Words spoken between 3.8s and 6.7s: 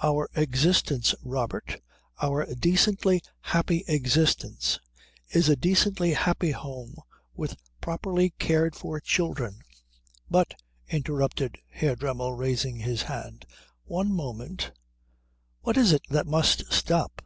existence in a decently happy